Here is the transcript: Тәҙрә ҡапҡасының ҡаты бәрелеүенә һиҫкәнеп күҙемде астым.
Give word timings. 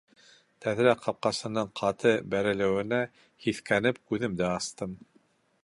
Тәҙрә 0.65 0.93
ҡапҡасының 1.01 1.69
ҡаты 1.81 2.13
бәрелеүенә 2.33 3.01
һиҫкәнеп 3.47 4.01
күҙемде 4.13 4.49
астым. 4.59 4.97